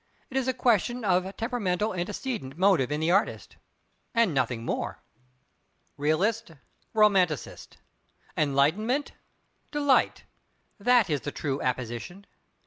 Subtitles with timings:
[0.31, 3.57] It is a question of temperamental antecedent motive in the artist,
[4.15, 5.03] and nothing more.
[5.95, 7.77] Realist—Romanticist!
[8.35, 10.23] Enlightenment—Delight!
[10.79, 12.25] That is the true apposition.